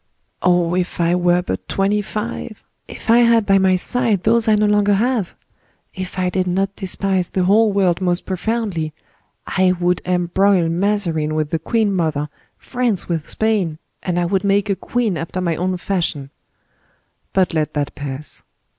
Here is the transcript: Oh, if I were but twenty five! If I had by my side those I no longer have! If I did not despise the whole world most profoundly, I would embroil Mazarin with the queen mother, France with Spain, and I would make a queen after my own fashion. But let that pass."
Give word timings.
Oh, 0.41 0.73
if 0.73 0.99
I 0.99 1.13
were 1.13 1.43
but 1.43 1.67
twenty 1.69 2.01
five! 2.01 2.63
If 2.87 3.11
I 3.11 3.19
had 3.19 3.45
by 3.45 3.59
my 3.59 3.75
side 3.75 4.23
those 4.23 4.47
I 4.47 4.55
no 4.55 4.65
longer 4.65 4.95
have! 4.95 5.35
If 5.93 6.17
I 6.17 6.31
did 6.31 6.47
not 6.47 6.75
despise 6.75 7.29
the 7.29 7.43
whole 7.43 7.71
world 7.71 8.01
most 8.01 8.25
profoundly, 8.25 8.93
I 9.45 9.73
would 9.79 10.01
embroil 10.03 10.69
Mazarin 10.69 11.35
with 11.35 11.51
the 11.51 11.59
queen 11.59 11.93
mother, 11.93 12.29
France 12.57 13.07
with 13.07 13.29
Spain, 13.29 13.77
and 14.01 14.17
I 14.19 14.25
would 14.25 14.43
make 14.43 14.71
a 14.71 14.75
queen 14.75 15.19
after 15.19 15.39
my 15.39 15.55
own 15.55 15.77
fashion. 15.77 16.31
But 17.31 17.53
let 17.53 17.75
that 17.75 17.93
pass." 17.93 18.41